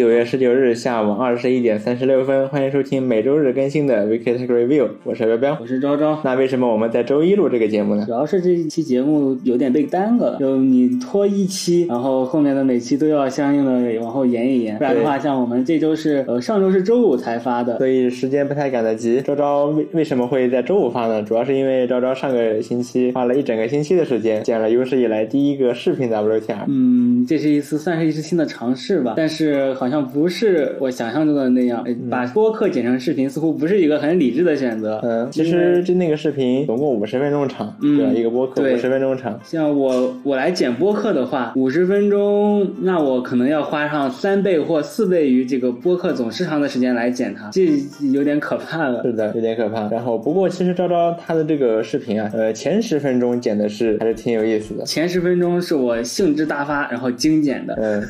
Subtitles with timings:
[0.00, 6.18] 九月十九日下午二十一点三十六分，欢迎收听每周日更新的 Weekly Tech Review，我是彪彪，我是昭昭。
[6.24, 8.06] 那为什么我们在周一录这个节目呢？
[8.06, 19.20] 主要是这一期节目有点被耽搁了，就你拖一期，然后后面的每期都要相应的往后延一延，不然的话，像我们这周是呃上周是周五才发的，所以时间不太赶得及。
[19.20, 21.22] 昭昭为为什么会在周五发呢？
[21.22, 26.64] 主要是因为昭昭上个星期花了一整个星期的时间，剪了有史以来第一个视频 WTR。
[26.68, 35.00] 嗯，这是一次算是一次新的尝试吧，但是好像不是我想象中的那样，把播客剪成视频似乎不是一个很理智的选择。
[35.02, 38.12] 嗯，其实就那个视频总共五十分钟长，对吧？
[38.12, 39.38] 一个播客五十分钟长。
[39.44, 47.68] 像我我来剪播客的话，五十分钟，那我可能要花上三倍或四倍于这个播客总时长的时间来剪它，这
[48.12, 49.02] 有点可怕了。
[49.02, 49.88] 是的，有点可怕。
[49.88, 54.84] 然后不过其实昭昭他的这个视频啊，呃，前十分钟剪的是还是挺有意思的。
[54.84, 57.74] 前十分钟是我兴致大发，然后精简的。
[57.80, 58.02] 嗯，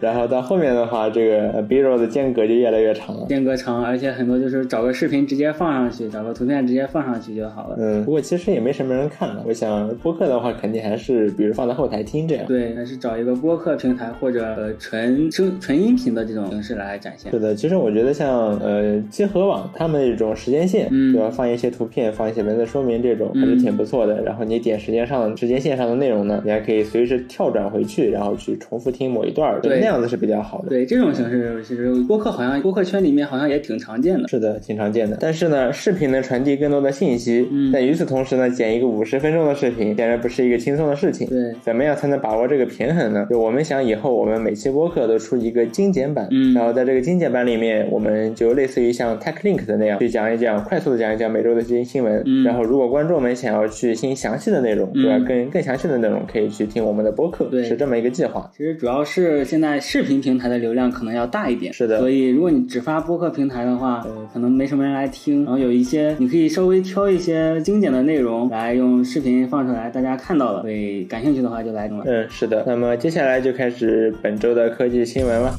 [0.00, 3.26] 然后到后面的话，这个 B roll 的间隔就越来越长了。
[3.28, 7.76] 间隔长，而且很多就是找个视频直接放上去，找个图片直接放上去就好了。
[7.78, 9.42] 嗯，不过其实也没什么人看的。
[9.46, 12.46] 我想播客的话，肯定还是比如放在后台听这样。
[12.46, 17.30] 对，还是找一个播客平台或者呃纯声纯音频的这种形式来展现。
[17.30, 21.30] 是的，其实我觉得像呃集合网他们这种时间线，嗯，对吧？
[21.30, 24.22] 放一些图片，放一些文字说明，这种还是挺不错的。
[24.22, 30.68] 然后你点时间上时间线上的内容呢，你还可以随时跳转回去，然后去重复听某一段，对，那样子是比较好的。
[30.68, 34.28] 对，这种形式其实播客好像播客圈里面好像也挺常见的。
[34.28, 35.16] 是的，挺常见的。
[35.20, 41.26] 但是呢，视频能传递更多的信息，嗯，但与此同时呢，剪一个五十分钟的视频，显然不是一个轻松的事情。
[41.28, 43.26] 对，怎么样才能把握这个平衡呢？
[43.30, 52.22] 就我们想以后我们每期播客都出一个精简版，嗯，然后在这个精简版里面，我们就类似于像 Tech Link 的那样，去讲一讲，快速的讲一讲每周的这些新闻。
[52.26, 55.18] 嗯，然后如果观众们想要去听详细的内容，对吧？
[55.26, 57.46] 更更详细的内容，可以去听我们的播客。
[57.46, 58.50] 对，是这么一个计划。
[58.56, 61.98] 其实主要是现在视频平台的流量可能要大一点，是的。
[61.98, 65.44] 所以如果你只发播客平台的话，呃，可能没什么人来听。
[65.44, 72.04] 然后有一些你可以稍微挑一些精简的内容来用视频放出来，大家看到了，所以感兴趣的话就来听了。
[72.06, 72.64] 嗯，是的。
[72.66, 75.54] 那么接下来就开始本周的科技新闻了。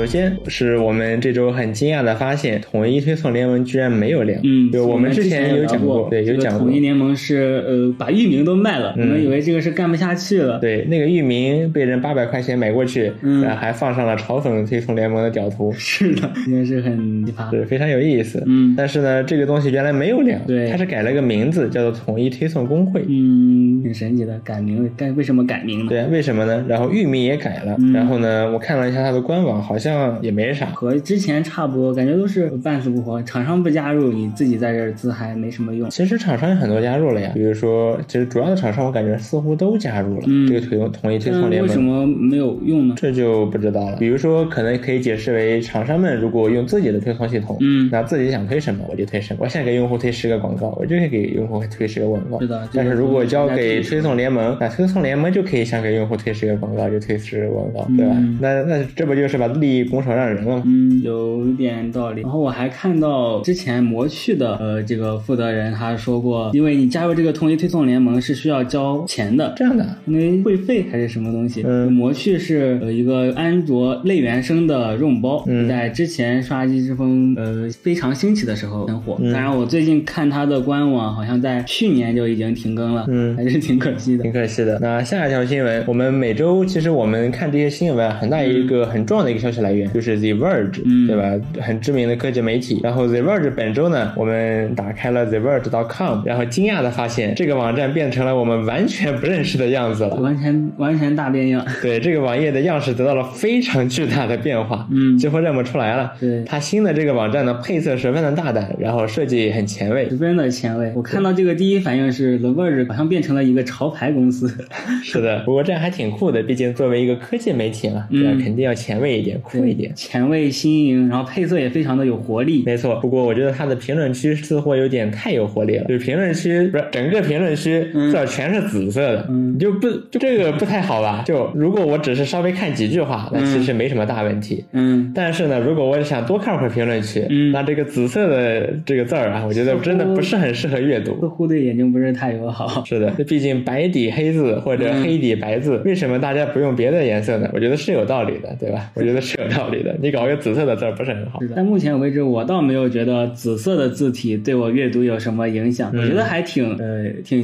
[0.00, 4.40] 首先是我们这周很惊讶的发现，统一推送联盟居然没有量。
[4.42, 6.60] 嗯，就我们之前有讲过，对，有讲过。
[6.60, 10.58] 统一联盟是呃把域名都卖了，我们以为这个是干不下去了。
[10.58, 15.70] 对，那个域名被人八百块钱买过去，嗯，然后还放上了嘲讽推送联盟的屌图。
[15.76, 18.42] 是的， 应该是很奇葩，是非常有意思。
[18.46, 23.04] 嗯，但是呢，这个东西原来没有量，对，它是改了个名字，叫做统一推送工会。
[23.06, 25.86] 嗯，挺神奇的，改名改为什么改名呢？
[25.90, 26.64] 对，为什么呢？
[26.66, 29.89] 然后域名也改了，然后呢，我看了一下它的官网，好像
[30.20, 30.66] 也没啥。
[30.66, 33.22] 和之前差不多，感觉都是半死不活。
[33.22, 35.88] 厂商不加入，你自己在这自嗨没什么用。
[35.90, 41.68] 其实厂商有很多加入了呀，比如说，其实主要的厂商我感觉似乎都加入了这个推同一推送联盟。
[41.68, 42.94] 为什么没有用呢？
[42.96, 43.96] 这就不知道了。
[43.98, 49.40] 比如说，可能可以解释为厂商们如果用自己的推送系统，嗯，那自己想推什么我就推什么。
[49.42, 52.40] 我现在给用户推十个广告，我就可以给用户推十个广告。
[52.40, 52.68] 是的。
[52.74, 58.16] 但是如果交给推送联盟，那推送联盟就可以想给用户推十个广告就推十个广告，对吧？
[58.40, 60.62] 那那这不就是把利益拱手让人了吗？
[60.66, 61.30] 嗯，有。
[61.40, 62.22] 有点道理。
[62.22, 71.62] 然后我还看到之前魔趣的呃这个负责人他说过，因为你加入这个统一推送联盟是需要交钱的，这样的，因为会费还是什么东西。
[71.66, 79.18] 嗯，魔趣是呃一个安卓类原生的肉包，嗯，在之前刷机之风呃非常兴起的时候很火。
[79.32, 84.78] 当然我最近看它的官网，好像在去年就已经停更了，嗯，还是挺可惜的，挺可惜的。
[84.80, 91.32] 那下一条新闻，我们每周其实我们看这些新闻，很大一个很重要的一个消息来源就是 The Verge，嗯，对吧？
[91.60, 92.80] 很知名的科技媒体。
[92.82, 101.64] 然后 The Verge 本周呢，我们打开了 TheVerge.com，然后惊讶的发现这个网站变成了我们完全不认识的样子了，完全完全大变样。
[101.82, 106.12] 对，这个网页的样式得到了非常巨大的变化，嗯，几乎认不出来了。
[106.18, 110.92] 对，它新的这个网站的配色十分的大胆，然后设计很前卫，十分的前卫。
[110.94, 114.50] 我看到这个第一反应是 The Verge 好像变成了一个潮牌公司。
[115.02, 118.30] 是的，不过这样还挺酷的，毕竟作为一个科技媒体嘛，对吧？
[118.42, 122.62] 肯定要前卫一点，酷一点，前卫新颖，然后配色也非常的有活力。
[122.64, 131.22] 没错，不过我觉得它的评论区似乎有点太有活力了，就是评论区不是整个评论区字儿全是紫色的，嗯，就不就这个不太好吧？
[131.26, 135.12] 就如果我只是稍微看几句话，那其实没什么大问题，嗯。
[135.14, 142.84] 但是呢，如果我想多看会儿评论区，嗯，那这个紫色的这个字儿啊，我觉得真的不是很适合阅读，似乎对眼睛不是太友好。
[142.84, 147.48] 是的，毕竟白底黑字或者黑底白字，为什么大家不用别的颜色呢？
[147.52, 148.90] 我觉得是有道理的，对吧？
[148.94, 149.96] 我觉得是有 道理的。
[150.00, 151.40] 你搞个紫色的字儿不是很好？
[151.54, 155.92] 但目前为止，我倒没有觉得紫色的字体对我阅读有什么影响。
[155.94, 157.42] 我觉得还挺呃挺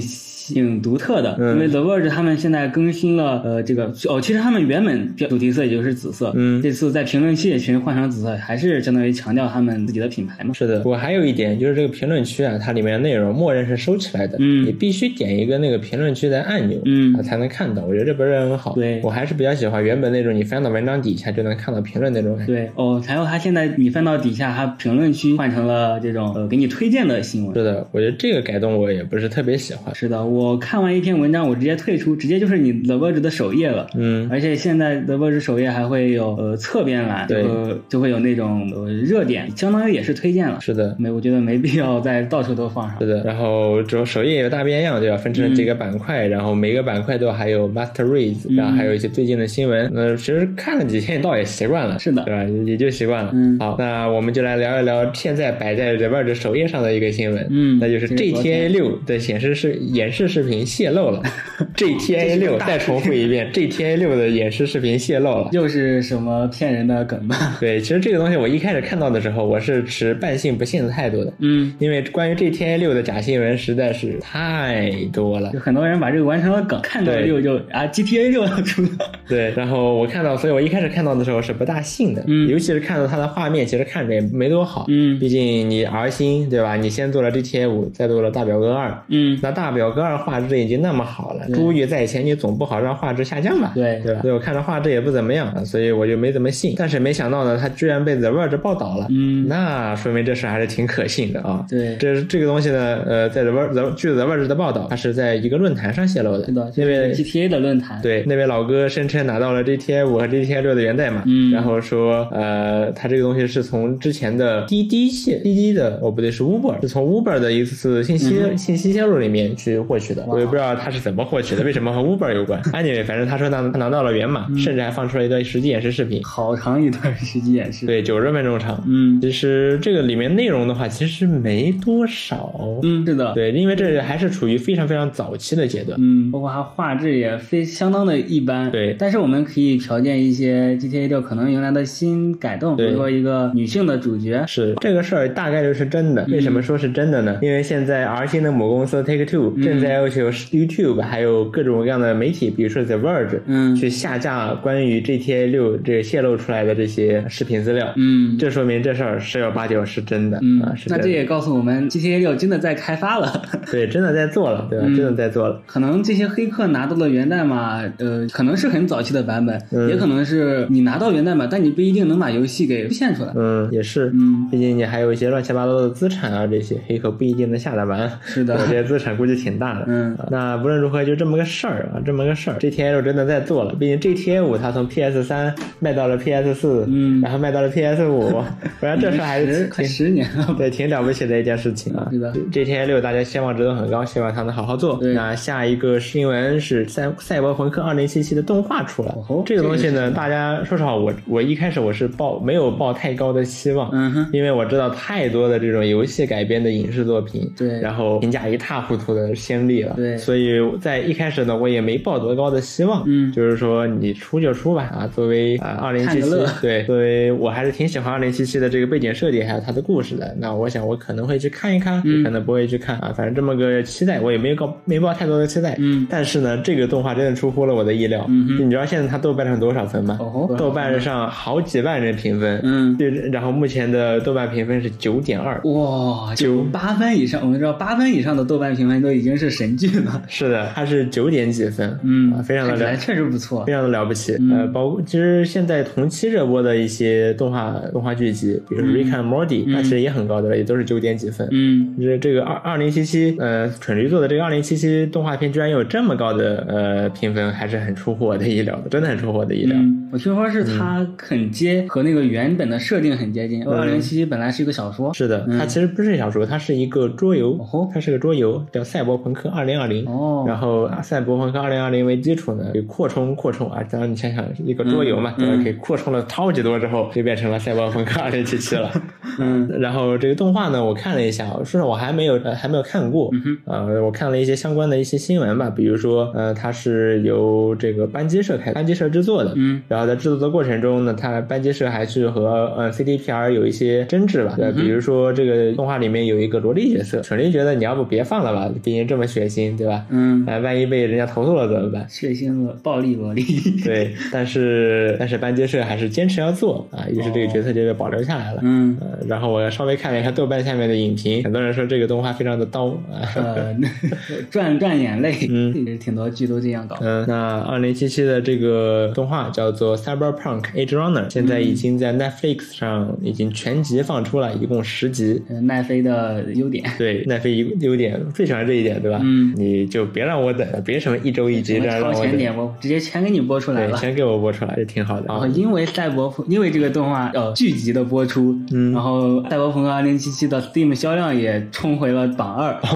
[0.55, 10.53] 挺独特的，因为 The Verge 他们现在更新了呃这个哦，其实他们原本主题色也就是紫色，嗯，这次在评论区也全换成紫色，还是相当于强调他们自己的品牌嘛。
[10.55, 17.85] 是的，我还有一点就是这个评论区啊，它里面的内容默认是收起来的，嗯，你必须点一个那个评论区的按钮，嗯，才能看到。
[17.85, 22.53] 我觉得这不是很好，对我还是比较喜欢原本那种你翻到文章底下就能看到评论那种感觉。
[22.53, 27.55] 对哦，还有他现在你翻到底下，他评论区换成了这种呃给你推荐的新闻。
[27.55, 29.95] 是的，我觉得这个改动我也不是特别喜欢。
[29.95, 33.87] 是的，我看完一篇文章，我直接退出，直接就是你 The Verge 的首页了。
[33.97, 37.45] 嗯，而且现在 The Verge 首页还会有呃侧边栏，对，
[37.89, 40.61] 就会有那种呃热点，相当于也是推荐了。
[40.61, 42.99] 是的，没，我觉得没必要在到处都放上。
[43.01, 45.17] 是的，然后主要首页有大变样，对吧？
[45.17, 49.91] 分成几个板块，然后每个板块都还有 Master Reads，然后还有一些最近的新闻。
[49.93, 52.45] 那其实看了几天倒也习惯了，是的，对吧？
[52.65, 53.31] 也就习惯了。
[53.35, 61.23] 嗯，好，那我们就来聊一聊现在摆在 The Verge 首页上的一个新闻，嗯，那就是 GTA 六的显示是演示视频泄露了。
[61.77, 67.57] GTA 六再重复一遍， GTA 六的演示视频泄露了，又是什么骗人的梗吧？
[67.61, 78.89] 对，其实这个东西我一开始看到的时候，我是持半信不信的态度的，嗯，因为关于 GTA 六的假新闻实在是太多了，就很多人把这个完成了梗，看到六就啊 GTA 六要出了，
[79.29, 86.77] 对，然后我看到，所以我一开始看到的时候是不大信的，嗯，尤其是看到它的画面，其实看着也没多好，嗯，毕竟你 R 星对吧？
[86.77, 93.73] 你先做了 GTA 五，再做了大表哥二，嗯，那大表哥二画质已经那么好了，珠玉在前，你总不好让画质下降吧？
[93.75, 94.21] 对，对吧？
[94.23, 96.75] 所以我看着画质也不怎么样，所以我就没怎么信。
[96.77, 101.65] 但是没想到呢，它居然被 The Verge 报道了，嗯，那说明这事还是挺可信的啊。
[101.69, 106.47] 对，这这个东西呢，呃，在 The Verge 据 The Verge 的报道，它是在一个论坛上泄露的，
[106.77, 128.83] 那位 GTA 的论坛，对，那位老哥声称拿到了 GTA 五和 GTA 六的源代码，嗯，然后说，呃，他这个东西是从之前的滴滴泄滴滴的，哦不对，是 Uber，是从 Uber 的一次信息、嗯、信息泄露里面去获取的，我也不知道他是怎么获取的，为什么和 Uber 有关？Anyway，反正他说他拿到了源码，嗯、甚至还放出了一段实际演示视频，好长一段实际演示，对，九十分钟长。
[128.87, 132.53] 嗯，其实这个里面内容的话，其实没多少。
[132.83, 135.99] 嗯，是的，对，因为这还是处于非常非常早期的阶段。
[136.01, 138.71] 嗯，包括它画质也非相当的一般。
[138.71, 144.45] 对，但是我们可以条件一些 GTA 六可能迎来的新改动，比如说一个女性的主角。
[144.47, 146.27] 是这个事儿大概率是真的。
[146.31, 147.39] 为什么说是真的呢？
[147.43, 157.93] 因为现在 R 星的母公司 Take Two 正在要求 YouTube 还有各种各样的媒体，比如说 The Verge，嗯，去下架关于 GTA 六这泄露出来的这些视频资料。
[157.97, 160.39] 嗯，这说明这事儿十有八九是真的。
[160.43, 163.43] 嗯啊，是那这也告诉我们 GTA 六真的在开发了。
[163.71, 164.87] 对，真的在做了，对吧？
[164.87, 165.61] 真的在做了。
[165.67, 173.33] 可能这些黑客拿到了源代码，呃，可能是很早期的版本，也可能是你拿到源代码，但你不一定能把游戏给复现出来。
[173.37, 174.11] 嗯，也是。
[174.15, 178.11] 嗯，毕竟你还有一些乱七八糟的资产啊，这些黑客不一定能下得完。
[178.25, 179.86] 是的， 这些资产估计挺大的。
[179.87, 182.57] 嗯，那无论如何，就这么个事儿啊，这么个事儿。
[182.59, 188.43] GTA 六真的在做了，毕竟 GTA 五它从 PS 三卖到了 PS 四，嗯，然后卖到了 PS 五，
[188.81, 192.09] 不然这事还是快十年了，对，挺了不起的一件事情啊。
[192.11, 194.99] 是的，GTA 六大家希望值都很高，希望它能好好做。
[195.03, 216.31] 那下一个新闻是赛赛博朋克二零七七的动画出来，哦、这个东西呢，大家说实话，我我一开始我是抱没有抱太高的期望，嗯哼，因为我知道太多的这种游戏改编的影视作品，对，然后评价一塌糊涂的先例了，对，所以在一开始呢，我也没抱多高的希望，嗯，就是说你出就出吧，啊，作为啊二零七七，
[216.61, 230.17] 对，作为我还是挺喜欢二零七七的这个背景设计还有它的故事的，那我想我可能会去看一看，嗯、可能不会去看啊，反正这么个期待我也没高没抱太多的期待，嗯，但是呢，这个动画真的出乎了我的意料，嗯你知道现在它豆瓣上多少分吗？
[230.21, 259.77] 哦，豆瓣上好几万人评分，嗯，对，然后目前的豆瓣评分是九点二，哇，九八分以上，我们知道八分以上的豆瓣评分都已经是神剧嘛，是的，它是九点几分，嗯，啊、非常的了，确实不错，非常的了不起，嗯、呃，包括其实现在同期热播的一些动画动画剧集，比如说《Rick and Morty》，嗯，那其实也很高的了，也都是九点几分，嗯，这这个二二零七七，呃，蠢驴做的这个二零七七动画片居然有这么高的呃评分，还是很出乎我的意料的，真的很出乎我的意料。
[259.79, 275.63] 嗯、我听说是它很接和那个原本的设定很接近，二零七七本来是一个小说，是的，它其实不是小说，它是一个桌游，哦、它是个桌游，叫《赛博朋克克二零二零》，哦，然后《赛博朋克二零二零》为基础呢，给扩充扩充啊，当然你想想一个桌游嘛，对吧？
[275.63, 278.91] 给扩充了超级多之后，就 变成了《赛博朋克二零七七》了。
[279.39, 283.31] 嗯，然后这个动画呢，我看了一下，说实话我还没有呃还没有看过，
[283.65, 300.07] 呃，我看了一些相关的一些新闻吧，比如说呃，它是由这个班机社开班机社制作的，嗯，然后在制作的过程中呢，它班机社还是和呃 CDPR 有一些争执吧，对，比如说这个动画里面有一个萝莉角色，蠢驴觉得你要不别放了吧，毕竟这么血腥，对吧？
[300.09, 302.07] 嗯，哎，万一被人家投诉了怎么办？
[302.09, 303.43] 血腥的暴力萝莉，
[303.85, 308.61] 对，但是 但是班杰社还是坚持要做啊，于是这个角色就被保留下来了。
[308.63, 313.21] 嗯，呃，然后我稍微看了一下豆瓣下面的影评，很多人说这个动画非常的刀啊。
[313.35, 313.77] 呃，
[314.51, 316.97] 赚赚眼泪，嗯挺多剧都这样搞。
[317.03, 325.43] 嗯，那二零七七的这个动画叫做《Cyberpunk Edge Runner》，现在已经在 Netflix 上已经全集放出了，一共十集。
[325.51, 329.21] 嗯奈飞的优点，对，奈飞一优点最喜欢这一点，对吧？
[329.27, 332.15] 嗯，你就别让我等了，别什么一周一集我等。
[332.15, 333.97] 前点播，直接全给你播出来对，了。
[333.99, 335.27] 先给我播出来，这挺好的。
[335.29, 342.77] 然后因为赛博朋，因为这个动画呃剧集的播出，嗯然后赛博朋克2077的 Steam 销量也冲回了榜二。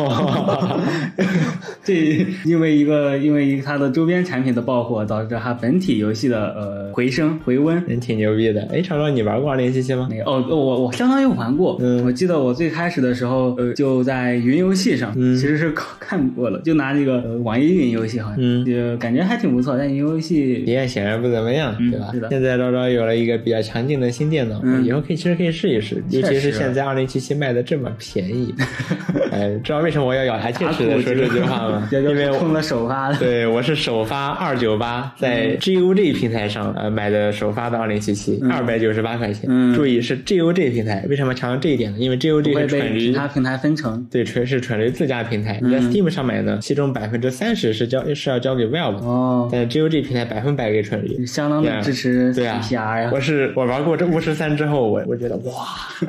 [1.82, 7.82] 这因为一个因为一个它的周边产品的爆火，导致它本体游戏的呃回升回温。
[7.86, 8.62] 人挺牛逼的。
[8.72, 10.06] 哎，长长，你玩过二零七七吗？
[10.10, 22.28] 那个哦，我我相当于玩过，嗯我记得我最开始的时候，呃，就在云游戏上，嗯其实是看过了，就拿那个、呃、网易云游戏好像，嗯就感觉还挺不错，但云游戏体验显然不怎么样，嗯对吧是的？
[22.28, 28.52] 现在昭昭有了一个比较强劲的新电脑，嗯以后可以其实可以试一试，尤其是现在二零七七卖的这么便宜。
[29.32, 31.88] 哎，知道为什么我要咬牙切齿的说这句话吗？
[31.92, 32.40] 因为我。
[32.40, 39.44] 冲了首发的，对，我是首发二九八，在 GOG 平台上呃买的首发的二零七七，二百九十八块钱。
[39.48, 41.98] 嗯注意是 GOG 平台，为什么强调这一点呢？
[41.98, 44.04] 因为 GOG 会被是蠢驴其他平台分成。
[44.10, 45.60] 对，纯是蠢驴自家平台。
[45.62, 49.06] 你在 Steam 上买的，其中百分之三十是交是要交给 Valve，的。
[49.06, 51.24] 哦，但 GOG 平台百分百给蠢驴。
[51.26, 52.60] 相当的支持对啊。
[52.62, 53.10] CPR 呀。
[53.12, 55.52] 我是我玩过这巫师三之后，我我觉得哇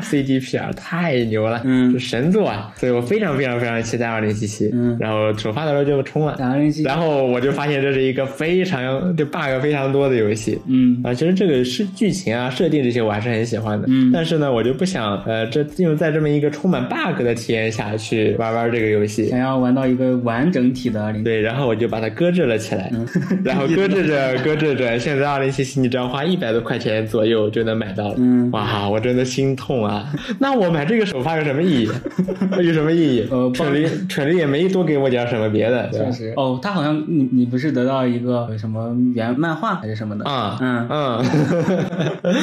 [0.02, 1.92] ，CDPR 太牛了，嗯。
[1.92, 2.74] 是神作啊！
[2.78, 4.70] 所以我非常非常非常期待二零七七。
[4.74, 4.98] 嗯。
[5.00, 6.36] 然后首发的时候就冲了，
[6.84, 10.60] 然后我就发现这是一个非常就 bug 非常多的游戏。
[10.68, 11.02] 嗯。
[11.04, 14.12] 啊，其实这个是剧情啊、设定这些我还是很喜欢的，嗯。
[14.14, 19.28] 但是呢，我就不想呃，这进入在这么一个充满 bug 的体验下去玩玩这个游戏。
[19.30, 22.92] 想，要玩到一个完整体的零，对，然后我就把它搁置了起来，
[23.44, 30.12] 然后搁置着 搁置着，现在二零七七你只要花一百多块钱左右就能买到了，嗯哇，我真的心痛啊！
[30.40, 31.90] 那我买这个首发有什么意义？
[32.64, 33.28] 有什么意义？
[33.30, 36.12] 呃蠢驴蠢驴也没多给我点什么别的，对吧确？
[36.12, 36.34] 实。
[36.38, 40.26] 哦，他好像你你不是得到一个呃什么原漫画还是什么的？
[40.30, 42.36] 啊，嗯嗯，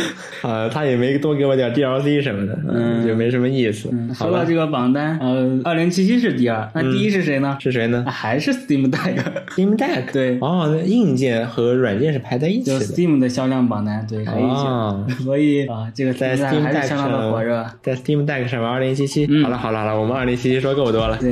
[0.42, 3.88] 啊，他也没多给我点 DLC 什么的，嗯就没什么意思。
[4.14, 7.56] 好吧说到这个榜单，呃，二零七七是第二，那第一是谁呢？
[7.60, 10.12] 是谁呢啊还是 Steam Deck，？Steam Deck。
[10.12, 12.80] 对哦，那硬件和软件是排在一起的。
[12.80, 14.48] Steam 的销量榜单，对，还一起。
[14.48, 19.26] 哦， 所以啊，这个在 Steam Deck 上。，在 Steam Deck 上面二零七七。
[19.28, 21.16] 嗯好了好了好了，我们二零七七说够多了。
[21.18, 21.30] 对，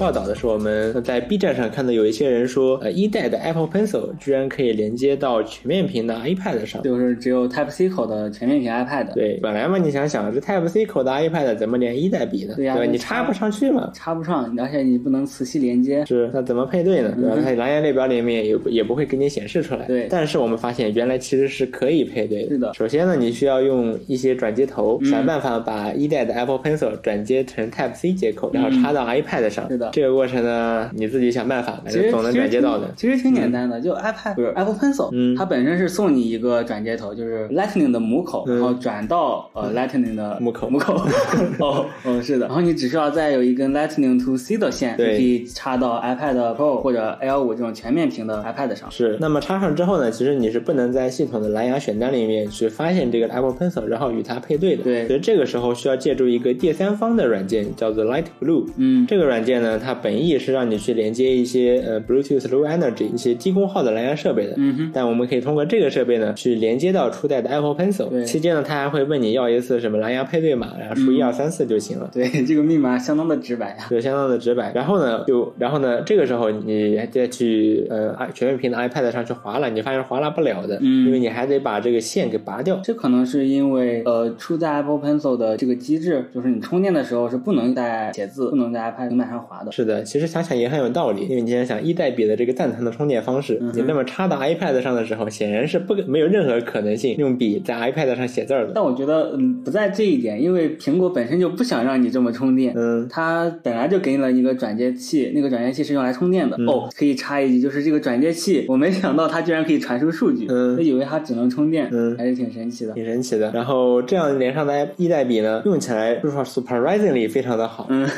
[0.00, 6.82] 报道的是我们在 B 站上看到有一些人说，呃，一代的 Apple Pencil 居然可以连接到全面屏的 iPad 上。
[6.82, 12.54] 就是只有 Type C 口的全面屏 iPad，，对，本来嘛，你想想，这 Type C 口的 iPad 怎么连一代比呢？
[12.56, 13.90] 对呀那你插不上去嘛。
[13.92, 16.02] 插不上，而且你不能磁吸连接。
[16.06, 17.14] 是，那怎么配对呢？
[17.14, 17.36] 对吧？
[17.44, 19.84] 它蓝牙列表里面也也不会给你显示出来。
[19.84, 22.48] 嗯对但是我们发现原来其实是可以配对的。
[22.48, 29.66] 是的首先呢，你需要用一些转接头，嗯想办法把一代的 Apple Pencil 转接成 Type C 接口，然后插到 iPad 上。
[29.66, 32.90] 嗯是的这个过程呢，你自己想办法，反其实总能转接到的。
[32.96, 40.94] 其实挺简单的，就 iPad 不是 Apple Pencil，嗯它本身是送你一个转接头，就是 Lightning 的母口，嗯然后转到呃 Lightning 的母口母口。
[41.58, 42.46] 哦哦，是的。
[42.46, 48.90] 然后你只需要再有一根 Lightning to C 的线，可以插到 iPad Pro 或者 L 五这种全面屏的 iPad 上。
[48.90, 54.84] 是，那么插上之后呢，其实你是不能在系统的蓝牙选单里面去发现这个 Apple Pencil，然后与它配对的。
[54.84, 58.66] 对所以这个时候需要借助一个第三方的软件，叫做 Light Blue。
[58.76, 64.54] 嗯，这个软件呢，它本意是让你去连接一些呃 Bluetooth Low Energy 一些低功耗的蓝牙设备的。
[64.56, 68.08] 嗯哼，但我们可以通过这个设备呢，去连接到初代的 Apple Pencil。
[68.10, 72.10] 对期间呢，它还会问你要一次什么蓝牙配对码，然后输一二三四就行了。
[72.12, 73.86] 对，这个密码相当的直白呀。
[73.88, 74.72] 对，相当的直白。
[74.74, 82.78] 然后呢，就然后呢，这个时候你还再去呃全面屏的 iPad 上去划拉，你发现划拉不了的，嗯因为你还得把这个线给拔掉。
[82.82, 89.69] 这可能是因为呃，初代 Apple Pencil 的这个机制，就是你充电的时候是不能在写字，不能在 iPad 平板上划的。
[89.70, 89.74] 的。
[89.74, 98.72] 是的，其实想想也很有道理，因为你想想一代笔的这个蛋疼的充电方式，嗯你那么插到 iPad 上的时候，显然是不没有任何可能性用笔在 iPad 上写字儿的。
[98.74, 102.72] 但我觉得，嗯，不在这一点，因为苹果本身就不想让你这么充电。
[102.76, 106.56] 嗯，它本来就给你了一个转接器，那个转接器是用来充电的。
[106.58, 112.92] 嗯哦，可以插一句，就是这个转接器，我没想到它居然可以传输数据，嗯我以为它只能充电，嗯还是挺神奇的。
[112.92, 113.50] 挺神奇的。
[113.52, 117.86] 然后这样连上的一代笔呢，用起来就是说 surprisingly 非常的好。
[117.88, 118.08] 嗯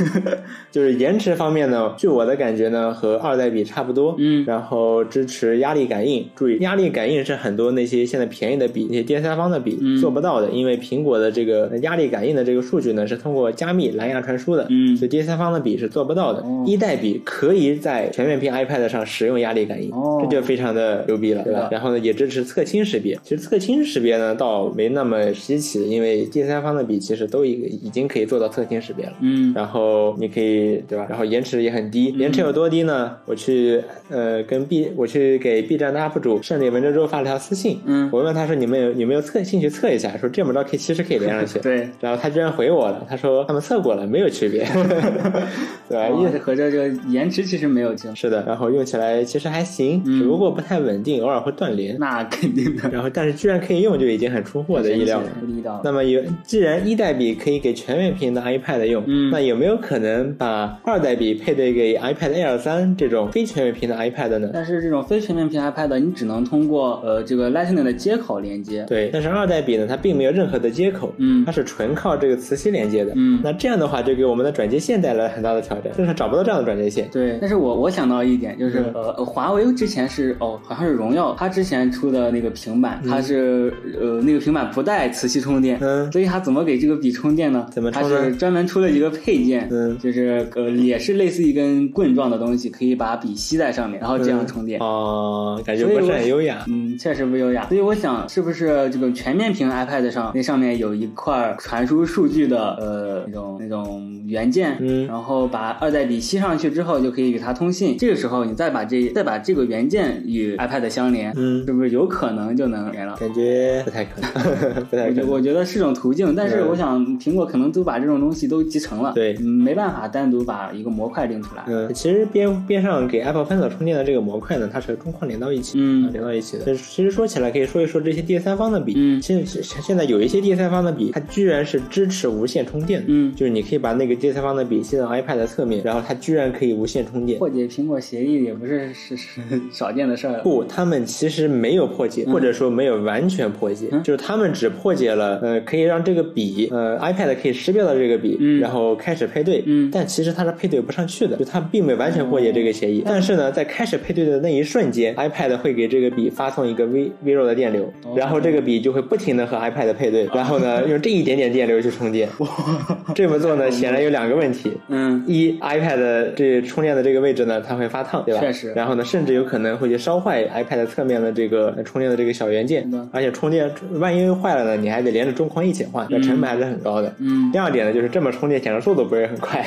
[0.70, 4.14] 就是延迟方面呢，据我的感觉呢，和二代比差不多。
[4.18, 16.40] 嗯然后支持压力感应，注意压力感应是很多那些现在便宜的笔，那些第三方的笔嗯做不到的，因为苹果的这个压力感应的这个数据呢是通过加密蓝牙传输的，嗯所以第三方的笔是做不到的。
[16.42, 21.68] 哦一代笔可以在全面屏 iPad 上使用压力感应，哦这就非常的牛逼了，对吧？
[21.72, 23.18] 然后呢，也支持侧倾识别。
[23.24, 29.12] 其实侧倾识别呢倒没那么稀奇，因为第三方的笔其实都已已经可以做到侧倾识别了。
[29.20, 31.06] 嗯然后你可以对吧？
[31.08, 33.16] 然后延迟也很低，延迟有多低呢？
[33.24, 40.16] 我去呃跟 B 我去给 B 站的 UP 主胜利文绉绉发了条私信，嗯我问他说你们有有没有测兴趣测一下？
[40.18, 41.88] 说这么着可以其实可以连上去， 对。
[42.00, 44.64] 然后他居然回我了，他说他们测过了，没有区别，
[45.88, 46.08] 对吧？
[46.10, 51.96] 哦一和这这个延迟其实没有区，是的，然后用起来其实还行，嗯只不过不太稳定，偶尔会断连。
[51.98, 52.88] 那肯定的。
[52.90, 55.80] 然后但是居然可以用，就已经很出乎我的意料了。
[55.84, 64.50] 那么有，既然一代笔可以给全面屏的 iPad 用，嗯那有没有可能把二代笔配对给 iPad Air 三这种非全面屏的 iPad 呢？
[64.52, 68.84] 但是这种非全面屏 iPad，你只能通过呃这个 Lightning 的接口连接。
[68.88, 73.12] 对，但是二代笔呢，它并没有任何的接口，嗯它是纯靠这个磁吸连接的。
[73.16, 77.08] 嗯那这样的话就给我们的转接线带来了很大的挑战，就是找不到这样的转接线。
[77.12, 87.66] 对，但是我我想到一点，就是、嗯呃呃，华为之前是哦，好像是荣耀，它之前出的那个平板，它是呃那个平板不带磁吸充电，嗯所以它怎么给这个笔充电呢？
[87.72, 94.80] 怎么充呢它是专门出了一个配件，嗯就是呃也是类似一根棍状的东西，可以把笔吸在上面，然后这样充电。
[94.80, 96.64] 哦、感觉不是很优雅。
[96.68, 97.66] 嗯，确实不优雅。
[97.68, 107.96] 所以我想，是不是这个全面屏 iPad 上那上面有一块传输数据的呃那种那种元件，嗯然后把二代笔吸上去之后，就可以与它通信。
[107.98, 113.16] 这个时候你再把这再把这个元件与 iPad 相连，嗯是不是有可能就能连了？
[113.16, 115.30] 感觉不太可能， 不太我觉可能。
[115.32, 121.64] 我觉得是种途径，但是嗯我想苹果可能都把这种东西都集成了，对嗯没办法单独把一个模块拎出来。
[121.66, 126.74] 嗯，其实边边上给 Apple Pencil 充电的这个模块呢，它是中框连到一起，嗯啊连到一起的。
[126.74, 128.94] 其实说起来，可以说一说这些第三方的笔。
[128.96, 133.06] 嗯现现现在有一些第三方的笔，它居然是支持无线充电的。
[133.08, 137.38] 嗯就是你可以把那个第三方的笔吸到 iPad 的侧面，然后它居然可以无线充电。
[137.38, 139.40] 破解苹果协议也不是是是
[139.72, 140.42] 少见的事儿了。
[140.42, 153.02] 不，他们其实没有破解，或者说没有完全破解，嗯就是他们只破解了，呃，可以让这个笔，呃，iPad 可以识别到这个笔，嗯然后开始配对，嗯但其实它是配对不上去的，就它并没有完全破解这个协议。
[153.06, 162.28] 但是呢，在开始配对的那一瞬间，iPad 会给这个笔发送一个微微弱的电流，哦然后这个笔就会不停的和 iPad 配对，然后呢，用这一点点电流去充电。
[163.14, 164.72] 这么做呢，显然有两个问题。
[164.88, 168.40] 嗯，一 iPad 这充电的这个位置呢，它会发烫，对吧？
[168.40, 177.12] 确实然后呢，甚至有可能会去烧坏 iPad 侧面的这个充电的这个小元件而且充电万一坏了呢，你还得连着中框一起换，那成本还是很高的。
[177.18, 179.64] 嗯第二点呢，就是这么充电显示速度不是很快。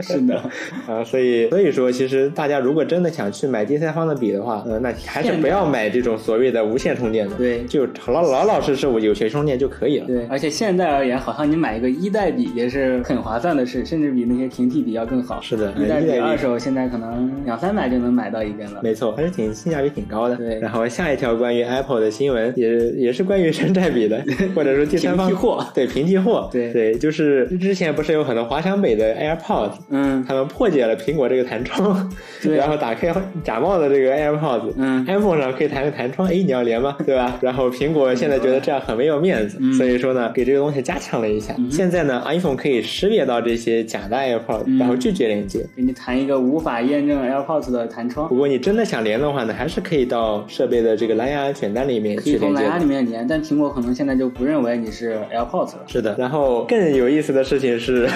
[0.00, 0.35] 是的。
[0.86, 10.06] 啊，所以所以说，其实大家如果真的想去买第三方的笔的话，呃，那还是不要买这种所谓的无线充电的，对就老老老实实我有线充电就可以了。
[10.06, 15.40] 对，而且现在而言，好像你买一个一代笔也是很划算的事，甚至比那些平替笔要更好。
[15.40, 18.80] 是的一代笔二手现在可能两三百就能买到一根了。
[18.82, 20.36] 没错，还是挺性价比挺高的。
[20.36, 24.22] 对然后下一条关于 Apple 的新闻，也是也是关于山寨笔的，
[24.54, 26.48] 或者说第三方货对平替货。
[26.52, 32.10] 对对，就是之前不是有很多华强北的 AirPods，嗯他们破解了苹果这个弹窗，
[32.42, 36.96] 对然后打开假冒的这个 AirPods，嗯 iPhone 上可以弹个弹窗，哎，你要连吗？
[37.06, 37.38] 对吧？
[37.40, 41.54] 然后苹果现在觉得这样很没有面子，嗯所以说呢，给这个东西加强了一下。
[41.70, 45.66] 现在呢，iPhone 可以识别到这些假的 AirPods，、嗯然后拒绝连接。
[45.76, 52.78] 给你弹一个无法验证 AirPods 的弹窗不，过你真的想连的话呢，还是可以到设备的这个蓝牙选单里面可以从蓝牙。
[52.78, 55.84] 里面连，但苹果可能现在就不认为你是 AirPods 了。
[55.86, 58.08] 是的，然后更有意思的事情是，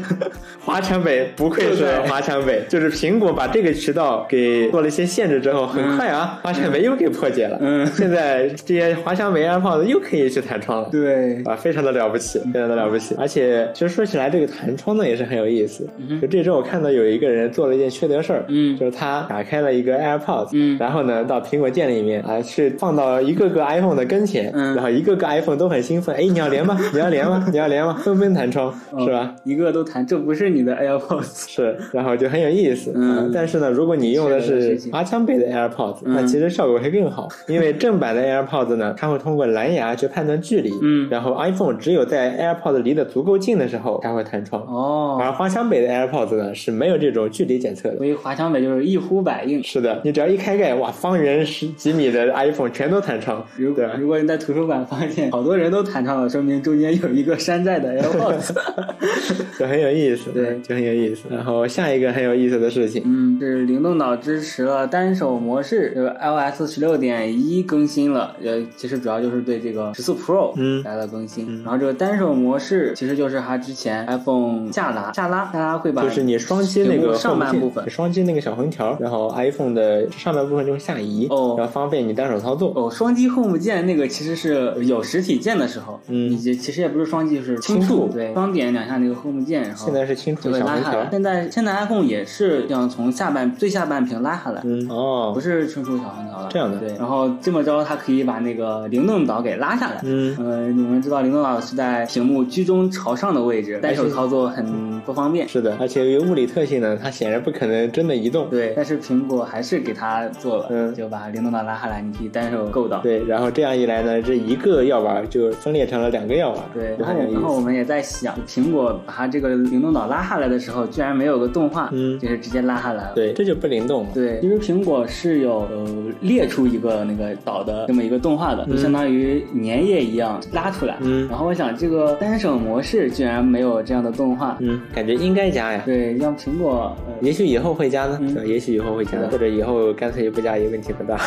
[0.64, 7.58] 华强北不愧是华强北，就是苹果把这个渠道给做了一些限制之后，很快啊，华强北又给破解了。
[7.60, 10.88] 嗯 现在这些华强北 AirPods 又可以去弹窗了。
[10.90, 13.14] 对，啊，非常的了不起，非常的了不起。
[13.18, 15.86] 而且，其实说起来，这个弹窗呢也是很有意思。
[16.20, 26.78] 就这周我看到有一个人做了一件缺德事儿，嗯就是他打开了一个 AirPods，嗯然后呢到苹果店里面啊去放到一个个 iPhone 的跟前，嗯然后一个个 iPhone 都很兴奋，哎，你要连吗？
[26.92, 27.46] 你要连吗？
[27.50, 28.00] 你要连吗？
[28.04, 29.34] 纷纷弹窗，是吧？
[29.36, 29.40] 哦？
[29.44, 31.39] 一个都弹，这不是你的 AirPods。
[31.48, 32.92] 是，然后就很有意思。
[32.94, 44.62] 嗯啊但是呢，如果你用的是华强北的 AirPods，、那嗯其实效果会更好， 因为正版的 AirPods 呢，它会通过蓝牙去判断距离，嗯然后 iPhone 只有在 AirPods 离得足够近的时候，它会弹窗。
[44.62, 48.06] 哦，而华强北的 AirPods 呢是没有这种距离检测的所。
[48.06, 49.62] 以华强北就是一呼百应。
[49.62, 53.86] 是的，你只要一开盖，哇，方圆十几米的 iPhone 全都弹窗，如对？
[53.98, 58.52] 如果你在图书馆发现好多人都弹窗了，说明中间有一个山寨的 AirPods。
[59.58, 61.19] 就很有意思，对就很有意思。
[61.28, 71.62] 然后下一个很有意思的事情，嗯，是灵动岛支持了单手模式，这个 iOS 十六点一更新了，呃，其实主要就是对这个十四 Pro 嗯来了更新。
[71.62, 82.72] 然后这个单手模式其实就是它之前 iPhone 下拉下拉下拉会把就是你双击那个上半部分双击那个小横条，然后 iPhone 的上半部分就会下移，哦然后方便你单手操作。
[82.74, 91.09] 哦，双击 Home 键那个其实是有实体键的时候，嗯你这其实也不是双击，就是轻轻触对，双点两下那个 Home 键，然后现在是轻触小横条。
[91.10, 96.48] 现在现在 iPhone 也是这样从下半最下半屏拉下来，嗯哦不，是纯属小横条了。
[96.50, 100.00] 这样的对，然后这么着它可以把那个灵动岛给拉下来。
[100.04, 105.48] 嗯呃，你们知道灵动岛是在屏幕居中朝上的位置，单手操作很不方便。
[105.48, 108.48] 是的，而且由于物理特性呢，它显然不可能真的移动。
[108.50, 113.00] 对，但是苹果还是给它做了，嗯就把灵动岛拉下来，你可以单手够到。
[113.00, 117.20] 对，然后这样一来呢，这一个药丸就分裂成了两个药丸，对，然后。
[117.30, 123.12] 然后我们也在想，苹果把它这个灵动岛拉下来的时候，居然没有个动画，嗯就是直接拉下来了。
[123.14, 124.10] 对，这就不灵动嘛。
[124.12, 125.86] 对，其实苹果是有呃
[126.20, 130.98] 列出一个那个岛的这么一个动画的，就相当于粘液一样拉出来。
[131.00, 135.82] 嗯然后我想这个单手模式居然没有这样的动画，嗯，感觉应该加呀。
[135.86, 138.46] 对，让苹果呃也许以后会加呢，嗯？
[138.46, 141.18] 也许以后会加或者以后干脆不加也问题不大。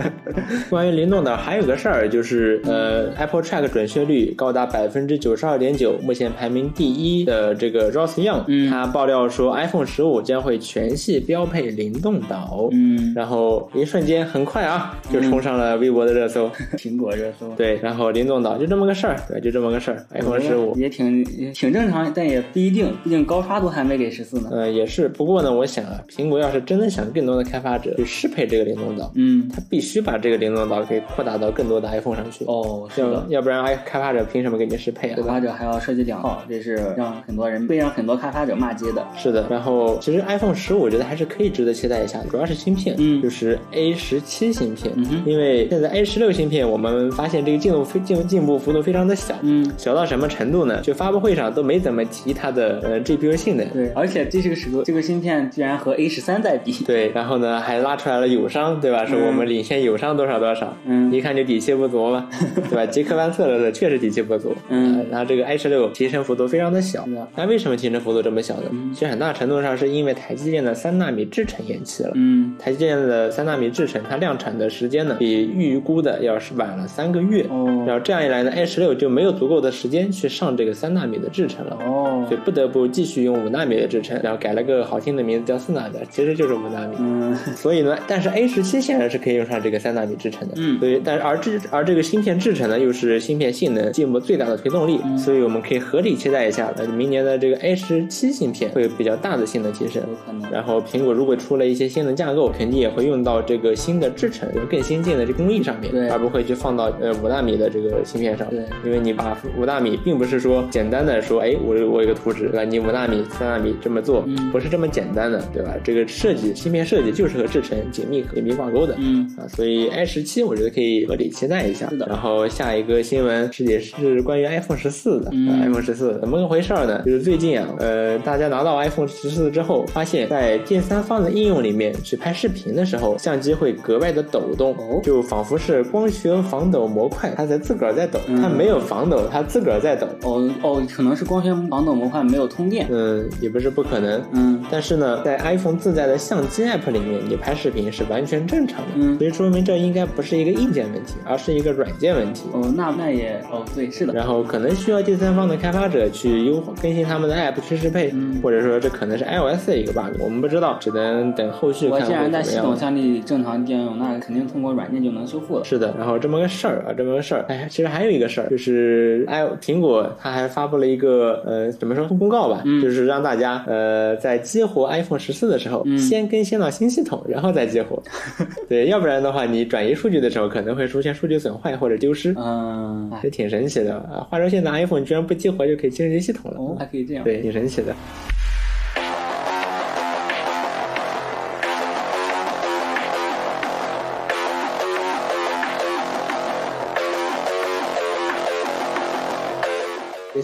[0.68, 12.68] 关于灵动岛还有个事儿，就是呃，Apple Track 准确率高达百分之九十二点九，目前排名第一的这个 Ross Young，、嗯他爆料说 iPhone 十五将会全系标配灵动岛。
[12.72, 16.50] 嗯，然后一瞬间很快啊，就冲上了微博的热搜。
[16.76, 17.48] 苹果热搜。
[17.54, 20.04] 对，然后灵动岛就这么个事儿，对，就这么个事儿。
[20.12, 24.48] iPhone 十五，也挺也挺正常，但也不一定，毕竟高刷都还没给十四呢。
[24.50, 25.08] 呃，也是。
[25.08, 32.44] 不过呢，我想啊，苹果要是真的想更多的开发者去适配这个灵动岛，嗯，它必须把这个灵动岛给扩大到更多的 iPhone 上去。
[32.46, 33.24] 哦，是要的。
[33.28, 35.14] 要不然哎，开发者凭什么给你适配啊？
[35.16, 35.22] 开？
[35.22, 38.95] 发者还要设计两套，这是让很多人会让很多开发者骂街的。
[39.16, 43.22] 是的，然后其实 iPhone 十五我觉得还是可以值得期待一下，主要是芯片，嗯。
[43.22, 44.92] 就是 A 十七芯片，
[45.24, 50.80] 因为现在 A 十六芯片我们发现这个进度非进进步幅度非常的小，嗯，小到什么程度呢？
[50.82, 56.72] 就发布会上都没怎么提它的呃 GPU 性能，对，而且这是个时个这个芯片居然和 A 十三在比。
[56.84, 59.04] 对，然后呢还拉出来了友商，对吧？
[59.06, 61.10] 说我们领先友商多少多少，嗯。
[61.12, 62.28] 一看就底气不足嘛，
[62.68, 62.84] 对吧？
[62.86, 64.98] 杰克万策略的确实底气不足，嗯。
[64.98, 67.06] 呃然后这个 A 十六提升幅度非常的小。
[67.34, 68.70] 那为什么提升幅度这么小呢？
[68.92, 72.12] 其实很大程度上是因为台积电的三纳米制程延期了。
[72.14, 77.44] 嗯，台积电的三纳米制程，它量产的时间呢，比预估的要是晚了三个月。
[77.50, 81.78] 哦然后这样一来呢，A 十六就没有足够的时间去上这个三纳米的制程了。
[81.84, 86.96] 哦所以不得不继续用五纳米的制程，然后改了个好听的名字叫四纳米，其实就是五纳米。
[86.98, 100.02] 嗯所以呢，但是 A 十七显然是可以用上这个三纳米制程的，嗯所以但是而这而这个芯片制程呢，又是芯片性能进步最大的推动力，嗯所以我们可以合理期待一下，呃，明年的这个 A 十七芯片会有比较大的性能提升。
[100.02, 100.50] 有可能。
[100.50, 108.46] 然后苹果如果出了一些新的架构，肯定也会用到这个新的制程，就是更先进的这工艺上面，对而不会去放到呃五纳米的这个芯片上。
[108.50, 112.64] 对因为你把五纳米并不是说简单的说，哎，我我有个图纸，对吧？
[112.64, 115.74] 你五纳米、三纳米这么做，嗯不是这么简单的，对吧？
[115.82, 118.94] 这个设计芯片设计就是和制程紧密紧密挂钩的。
[118.98, 121.88] 嗯啊，所以 i 十七我觉得可以合理期待一下。
[121.88, 125.30] 是的然后下一个新闻是也是关于 iPhone 十四的。
[125.32, 127.02] 嗯啊 iPhone 十四怎么个回事儿呢？
[127.06, 140.08] 就是最近啊，呃，大家拿到 iPhone 十四之后，发现在第三方的应用里面去拍视频的时候，相机会格外的抖动，哦就仿佛是光学防抖模块，它在自个儿在抖，它没有防抖，它自个儿在抖。
[140.24, 142.88] 哦哦，可能是光学防抖模块没有通电。
[142.90, 144.20] 嗯，也不是不可能。
[144.32, 152.46] 嗯但是呢，在 iPhone 自带的相机 App 里面，你拍视频是完全正常的，嗯所以说明这应该不是一个硬件问题，而是一个软件问题。
[152.52, 154.12] 哦，那那也哦对，是的。
[154.12, 162.56] 然后可能需要第三方的开发者去优化更新他们的 App 去适配，嗯或者说这可能是 iOS 的一个 bug，我们不知道，只能等后续我看会既然在系。
[162.58, 165.64] 统下里正常应用，那肯定通过软件就能修复了。
[165.64, 178.02] 是的，然后这么个事儿啊，这么个事儿，哎，其实还有一个事儿，就是哎，苹果它还发布了一个呃，怎么说公告吧，嗯就是让大家呃在激活 iPhone 十四的时候，嗯先更新到新系统，然后再激活。
[178.68, 184.26] 对，要不然的话，你转移数据的时候可能会出现数据损坏或者丢失，嗯，哎也挺神奇的啊。
[184.30, 187.24] 话说现在 iPhone 居然不激活就可以进入系统了，哦，还可以这样。
[187.24, 187.94] 对，挺神奇的。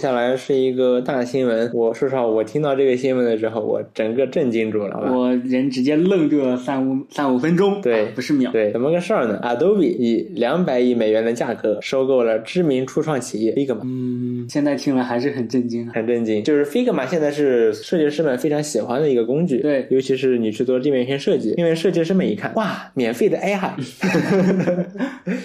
[0.03, 8.51] 下来是一个大新闻，我说实话，我听到这个新闻的时候，我整个震惊住了，我人直接愣住了三五三五分钟，对啊不是秒。
[8.51, 13.79] 对，怎么个事儿呢？Adobe 以两百亿美元的价格收购了知名初创企业 Figma。
[13.85, 15.93] 嗯，现在听了还是很震惊啊。
[15.95, 23.71] 很震惊，就是 Figma 现在是设计师们非常喜欢的一个工具，对尤其是你去做地面线设计，因为设计师们一看，哇，免费的 AI，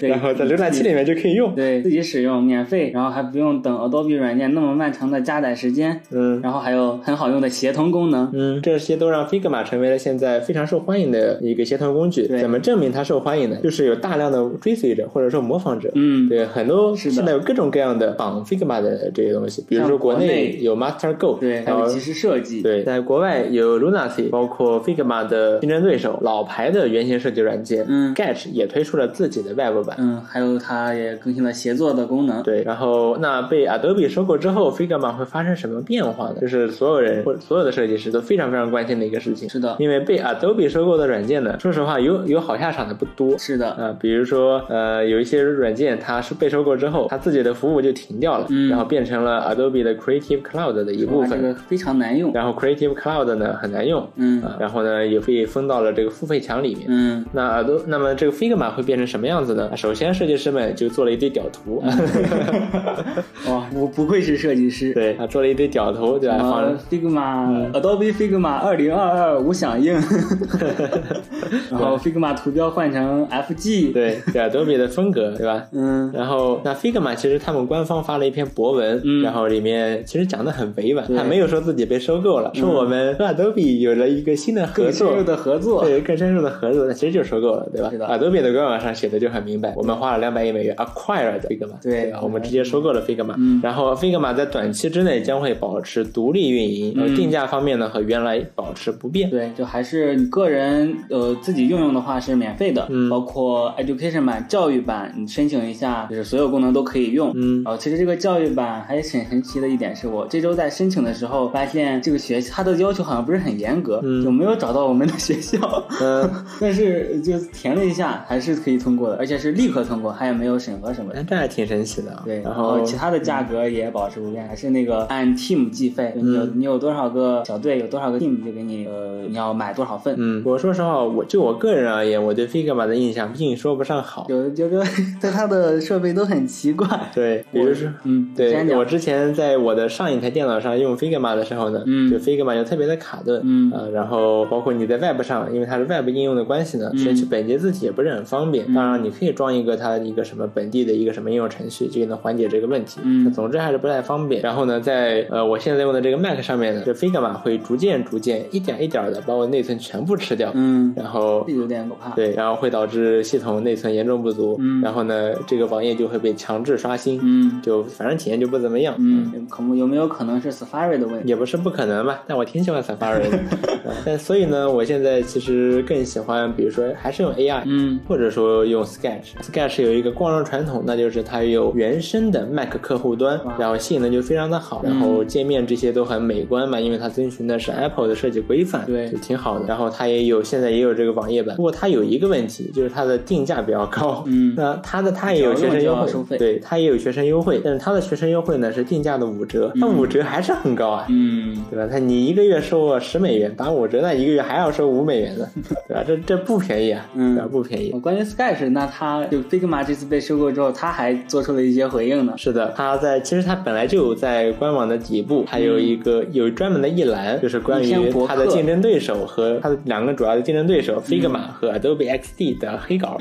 [0.00, 6.40] 对 然后在浏览器里面就可以用，对自己使用免费，然后还不用等 Adobe 软件那么漫长的加载时间，嗯。
[6.42, 8.30] 然后还有很好用的协同功能。
[8.32, 12.26] 嗯，这些都让 Figma 成为了现在非常受欢迎的一个协同工具。
[12.26, 13.56] 对怎么证明它受欢迎呢？
[13.62, 15.90] 就是有大量的追随者或者说模仿者。
[15.94, 22.62] 嗯，对，很多是现在有各种各样的仿 Figma 的这些东西，比如说国内有 Master Go，对，还有即时设计。
[22.62, 29.96] 对，在国外有 Lunacy，包括 Figma 的竞争对手老牌的原型设计软件，嗯 Sketch 也推出了自己的 Web 版。
[29.98, 32.42] 嗯，还有它也更新了协作的功能。
[32.42, 36.36] 对，然后那被 Adobe 收购之后，Figma 会发生什么变化呢？
[36.40, 39.48] 就是所有人或者所有的设计师都非常非常关心的一个事情。
[39.48, 43.36] 是的，因为被 Adobe 收购的软件呢，说实话有有好下场的不多。
[43.36, 51.30] 是的，啊、比如说，呃，有一些软件它是被收购之后，它自己的服务就停掉了，嗯然后变成了 Adobe 的 Creative Cloud 的一部分。
[51.30, 52.32] 这个非常难用。
[52.32, 56.86] 然后 Creative Cloud 呢很难用，嗯啊，然后呢也被封到了这个付费墙里面。
[56.88, 59.76] 嗯，那 Adobe，那么这个 Figma 会变成什么样子呢？
[59.76, 61.82] 首先，设计师们就做了一堆屌图，
[63.48, 64.92] 哇，我不愧是设计师。
[64.94, 66.36] 对他，做了一堆屌头，对吧？
[66.38, 69.94] 呃放，Figma、Adobe Figma 二零二二无响应，
[71.70, 75.64] 然后 Figma 图标换成 FG，，对对 Adobe 的风格，对吧？
[75.72, 85.24] 嗯，然后，那 Figma 其实他们官方发了一篇博文，嗯然后里面其实讲的很委婉，他没有说自己被收购了，说我们和 Adobe 有了一个新的合作更深入。
[85.24, 92.12] 的合作，对，更深入的合作，那其实就是收购了，对吧？Adobe 的官网上写的就很明白，我们花了两百亿美元 acquired Figma，对？
[92.22, 99.28] 我们直接收购了 Figma，、嗯然后 Figma 在短期之内将会保持独立运营，嗯呃，定价方面呢和原来保持不变。
[99.30, 107.32] 对，就还是你个人呃自己用用的话是免费的，嗯包括 Education 版、教育版，你申请一下，就是所有功能都可以用。
[107.34, 115.58] 嗯然后其实这个教育版还很神奇的一点是我这周在申请的时候发现，这个学它的要求好像不是很严格，嗯就没有找到我们的学校。
[116.00, 121.20] 嗯， 但是就填了一下，还是可以通过的，而且是立刻通过，还有没有审核什么的。
[121.20, 122.22] 那这还挺神奇的啊。
[122.24, 130.14] 对，然然后其他的价格也保持不变，还是那个按 team 计费，你有你有多少个小队，有多少个 team 就给你呃你要买多少份。
[130.18, 134.26] 嗯，我说实话，我就我个人而言，我对 Figma 的印象并说不上好。
[134.28, 134.84] 有觉得
[135.20, 136.86] 对它的设备都很奇怪。
[137.14, 148.72] 对，比如说，嗯，对我之前在我的上一台电脑上用 Figma 的时候呢，嗯就 Figma 就特别的卡顿，嗯呃，然后包括你在 Web 上，因为它是 Web 应用的关系呢，嗯选取本地字体也不是很方便。
[148.74, 153.00] 当然，你可以装一个它一个什么本地的一个什么应用程序，就能缓解这个问题。
[153.02, 154.42] 嗯总之还是不太方便。
[154.42, 162.10] 然后呢，在呃我现在用的这个 Mac 上面呢，这 Figma 会逐渐逐渐一点一点的把我内存全部吃掉，嗯，然后这有点可怕。
[162.14, 164.80] 对，然后会导致系统内存严重不足，嗯。
[164.82, 167.60] 然后呢，这个网页就会被强制刷新，嗯。
[167.62, 171.28] 就反正体验就不怎么样，嗯，可有没有可能是 Safari 的问题？
[171.28, 173.38] 也不是不可能吧，但我挺喜欢 Safari 的，
[173.84, 177.98] 呃 但所以呢，我现在其实更喜欢，比如说还是用 AI，嗯。
[178.08, 179.34] 或者说用 Sketch。
[179.42, 189.66] Sketch 有一个光荣传统，那就是它有原生的 Mac 客户端，然后性能就非常的好，嗯然后界面这些都很美观嘛，因为它遵循的是 Apple 的设计规范，对就挺好的。
[189.66, 194.24] 然后它也有现在也有这个网页版，不过它有一个问题，就是它的定价比较高。
[194.26, 201.06] 嗯那它的它也有学生优惠，对，它也有学生优惠，但是它的学生优惠呢是定价的五折，那五折还是很高啊。
[201.08, 201.88] 嗯，对吧？
[201.90, 205.46] 它你一个月收我十美元，打五折，那一个月还要收五美元呢，
[205.86, 206.02] 对吧？
[206.06, 207.48] 这这不便宜啊，嗯对吧？
[207.50, 207.90] 不便宜。
[208.00, 212.34] 关于 Sketch，那它就 Figma 这次被收购之后，它还做出了一些回应呢。
[212.36, 223.18] 是的，它在其实它本来就有在官网的底部，还有一个、有专门的一栏，就是关于它的竞争对手和它的两个主要的竞争对手、Figma 和 Adobe XD 的黑稿，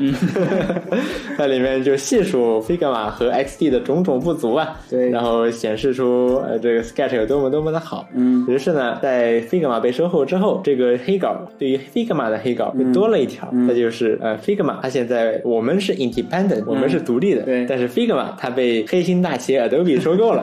[1.37, 5.09] 在里面就细数 Figma 和 XD 的种种不足啊，对。
[5.09, 8.45] 然后显示出呃这个 Sketch 有多么多么的好，嗯。
[8.47, 13.67] 于是呢，在 Figma 被收购之后，这个黑稿对于 Figma 的黑稿又多了一条，嗯。
[13.67, 17.65] 那就是呃 Figma 它现在我们是 independent，、我们是独立的，对。
[17.65, 20.36] 但是 Figma 它被黑心大企业 Adobe 收购了，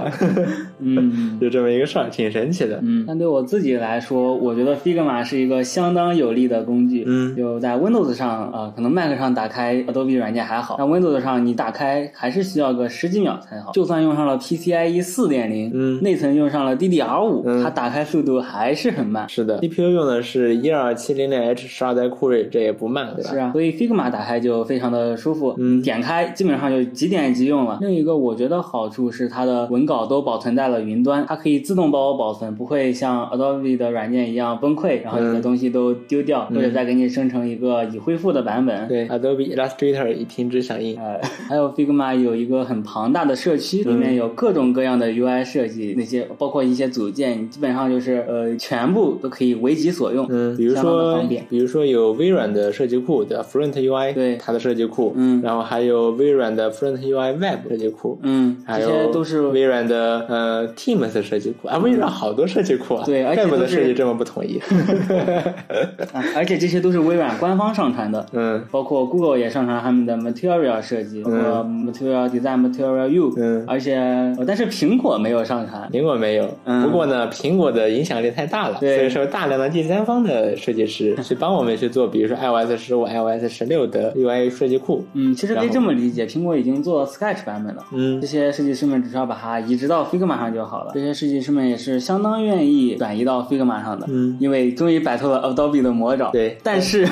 [0.81, 2.79] 嗯 就这么一个事儿，挺神奇的。
[2.83, 7.05] 嗯，但对我自己来说，我觉得 Figma 是一个相当有力的工具。
[7.07, 13.73] 嗯就在 Windows 上啊、可能 Mac 上打开 Adobe 软件还好，但 Windows 上你打开还是需要个十几秒才好。
[13.73, 19.29] 就算用上了 PCIe 四点零，嗯内存用上了 DDR 五、嗯它打开速度还是很慢。
[19.29, 23.31] 是的，CPU 用的是一二七零零 H 十二代酷睿，这也不慢，对吧？
[23.31, 27.79] 是啊，所以 Figma 打开就非常的舒服，嗯点开基本上就即点即用了。
[27.81, 38.87] 另一个我觉得好处是它的文稿都保存在了云端，它可以自动帮我保存，不会像 Adobe 的软件一样崩溃，然后你的嗯东西都丢掉，或者再给你生成一个已恢复的版本。
[38.88, 40.97] 对，Adobe Illustrator 已停止响应。
[40.99, 50.27] 呃，还有 Figma 有一个很庞大的社区，里嗯面有各种各样的 UI 设计，那些包括一些组件，基本上就是呃全部都可以为己所用。
[50.31, 51.18] 嗯，比如说
[51.49, 64.59] 比如说有微软的设计库的 Front UI，对它的设计库，嗯然后还有微软的 Front UI Web 设计库，嗯，这还有些都是微软的呃 Teams 设计库啊，微软好多设计库啊，对而且怪不得都是设计这么不统一。
[66.13, 68.25] 啊，而且这些都是微软官方上传的。
[68.33, 75.89] 嗯包括 Google 也上传他们的 Material 设计，包括 Material Design、Material U，嗯而且呃但是苹果没有上传。
[75.91, 85.05] 苹果没有，嗯不过呢，苹果的影响力太大了，对所以说大量的第三方的设计师 去帮我们去做，比如说 iOS 十五、iOS 十六的 UI 设计库。
[85.15, 87.85] 嗯，其实可以这么理解，苹果已经做 Sketch 版本了。
[87.93, 90.90] 嗯这些设计师们只需要把它移植到 Figma 上就好了。
[90.94, 96.31] 这些设计师们也是相当愿意转移到 Figma 上的，嗯因为终于摆脱了 Adobe 的魔爪。
[96.31, 97.07] 对但是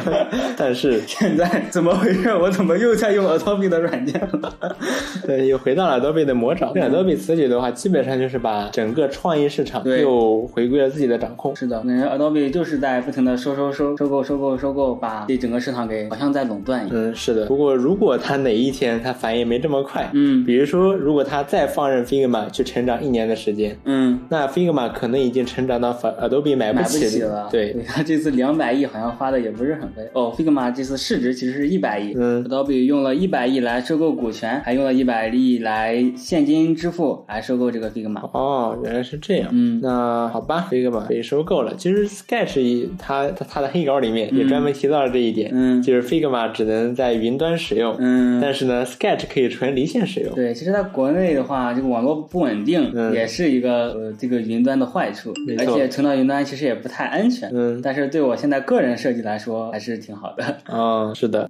[0.56, 2.28] 但是， 现在怎么回事？
[2.34, 4.52] 我怎么又在用 Adobe 的软件了？
[5.26, 6.72] 对，又回到了 Adobe 的魔爪。
[6.74, 11.54] Adobe 此举的话，基本上就是把整个创意市场又回归了自己的掌控。
[11.54, 16.96] 是的，感觉 Adobe 就是在不停的收收收收购收购收购，把这整个市场给好像在垄断一样。
[16.96, 17.46] 嗯，是的。
[17.46, 27.48] 不过如果他哪一天他反应没这么快，嗯比如说如果他再放任 Figma 去成长一年的时间，嗯，那 Figma 可能已经成长到反 Adobe 买买不起起了。
[27.50, 30.34] 对，他这次两百亿好像花的也不是很贵哦。
[30.36, 38.20] Figma 这次市值其实是一百亿，嗯 Adobe 用了一百亿来收购股权，还用了一百亿来现金支付来收购这个 Figma。
[38.32, 39.48] 哦，原来是这样。
[39.52, 41.74] 嗯那好吧，Figma 被收购了。
[41.76, 50.34] 其实 Sketch 一它它它的黑稿里面也专门提到了这一点，嗯就是 Figma 只能在云端使用，嗯，但是呢，Sketch 可以纯离线使用。
[50.34, 57.48] 对，其实在国内的话，这个网络不稳定、嗯也是一个呃这个云端的坏处而且存到云端其实也不太安全。
[57.54, 60.58] 嗯但是对我现在个人设计来说还是挺好的。
[60.68, 61.48] 哦，是的。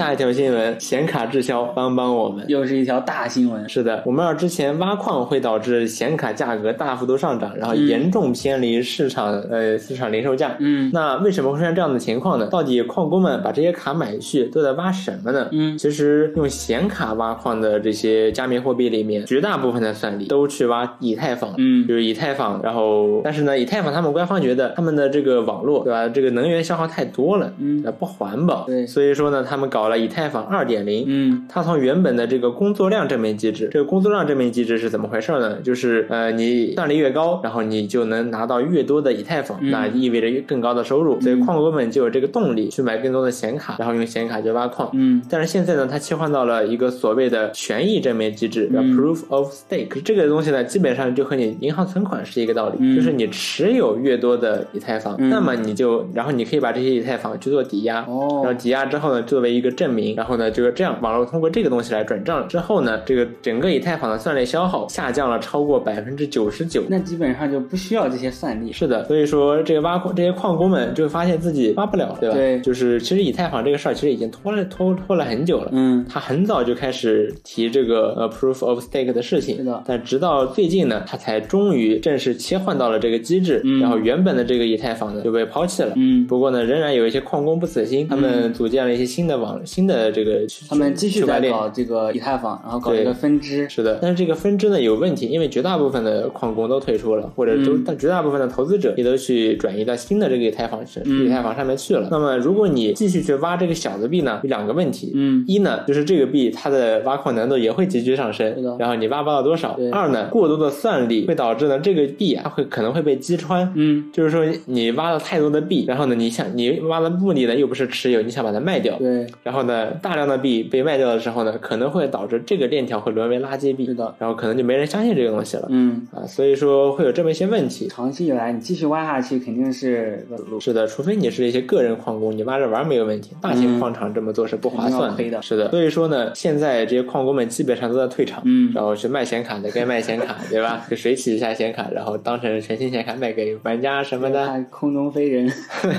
[0.00, 2.42] 下一条新闻，显卡滞销，帮帮我们。
[2.48, 3.68] 又是一条大新闻。
[3.68, 10.56] 是的，我们知道之前挖矿会导致显卡价格大幅度上涨，然后严重偏离市场、呃市场零售价。
[10.58, 12.46] 嗯那为什么会出现这样的情况呢？
[12.46, 15.48] 到底矿工们把这些卡买去都在挖什么呢？
[15.52, 22.58] 嗯其实用显卡挖矿的这些加密货币里面，绝大部分的算力都去挖以太坊，嗯就是以太坊。
[22.62, 26.08] 然后，但是呢，以太坊他们官方觉得他们的这个网络，对吧？
[26.08, 31.44] 这个能源消耗太多了，嗯呃不环保，对所以说呢，他们搞了以太坊二点零，嗯。
[31.48, 35.58] 它从原本的这个工作量证明机制，这个工作量证明机制是怎么回事呢？
[35.62, 39.70] 就是呃，你算力越高，然后你就能拿到越多的以太坊，嗯。
[39.70, 44.88] 那意味着越更高的收入，所以矿工们就有这个动力去买更多的显卡，然后用显卡去挖矿。
[44.94, 45.20] 嗯。
[45.28, 48.96] 但是现在呢，它切换到了一个所谓的权益证明机制，叫嗯。
[48.96, 50.00] proof of stake。
[50.02, 52.94] 这个东西呢，基本上就和你银行存款是一个道理，嗯。
[52.94, 55.28] 就是你持有越多的以太坊，嗯。
[55.28, 58.42] 那么你就，然后你可以把这些以太坊去做抵押，哦。
[58.44, 66.82] 然后抵押之后呢，作为一个证明，然后呢，就是这样，网络通过这个东西来转账之后呢，这个整个以太坊的算力消耗下降了超过百分之九十九。
[66.88, 68.72] 那基本上就不需要这些算力。
[68.72, 72.34] 是的，所以说这个挖矿这些矿工们就发现自己挖不了，对吧？
[72.34, 75.70] 对就是其实以太坊这个事儿其实已经拖了拖拖了很久了。
[75.72, 85.92] 嗯他很早就开始提这个呃 proof of stake 的事情，是的但直到最近呢，他才终于正式切换到了这个机制，嗯然后原本的这个以太坊呢就被抛弃了。
[85.96, 91.20] 嗯，不过呢，仍然有一些矿工不死心，他们组建了一些新的网、新的这个区他们继续。
[91.30, 93.68] 在搞这个以太坊，然后搞一个分支。
[93.68, 102.08] 是的，但是这个分支呢有问题，因为绝大部分的矿工都退出了，或者都嗯但绝大部分的投资者也都去转移到新的这个以太坊上、嗯以太坊上面去了。
[102.10, 105.12] 那么如果你继续去挖这个小的币呢，有两个问题。
[105.14, 109.78] 嗯一呢，就是这个币它的挖矿难度也会急剧上升，然后你挖不到多少。
[109.92, 113.70] 二呢，过多的算力会导致呢这个币啊会可能会被击穿。
[113.76, 125.66] 嗯，就是说你挖了太多的币，然后呢你想你挖的目的呢又不是持有，你想把它卖掉，对，然后呢，大量的币被卖掉的时候呢，可能会导致这个链条会沦为垃圾币，是的，然后可能就没人相信这个东西了。
[125.70, 127.88] 嗯，啊，所以说会有这么一些问题。
[127.88, 130.26] 长期以来你继续挖下去肯定是。
[130.60, 133.32] 是的，除非你是一些个人矿工，你挖着玩没有问题。
[133.40, 140.86] 大型矿场这么做是不划算的是的，所以说呢，现在这些矿工们基本上都在退场，嗯然后去卖显卡的该卖显卡，对吧？
[140.90, 144.46] 就水洗一下显卡，然后当成全新显卡卖给玩家什么的。
[144.46, 145.50] 他空中飞人，